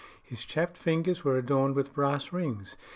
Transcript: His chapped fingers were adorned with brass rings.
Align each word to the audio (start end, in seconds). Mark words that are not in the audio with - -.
His 0.23 0.43
chapped 0.45 0.77
fingers 0.79 1.23
were 1.23 1.37
adorned 1.37 1.75
with 1.75 1.93
brass 1.93 2.33
rings. 2.33 2.75